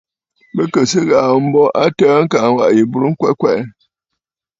Bɨ 0.55 0.63
kɨ̀ 0.73 0.83
sɨ 0.91 0.99
ghàà 1.09 1.29
ghu 1.31 1.39
mbo 1.45 1.63
a 1.81 1.83
təə 1.97 2.19
kaa 2.31 2.47
waʼà 2.55 2.75
yi 2.77 2.81
burə 2.91 3.07
ŋkwɛ 3.13 3.29
kwɛʼɛ. 3.39 3.61